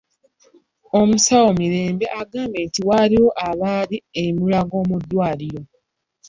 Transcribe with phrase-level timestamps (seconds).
[0.99, 5.61] Omusawo Mirembe agamba nti waliwo abali e Mulago mu ddwaliro.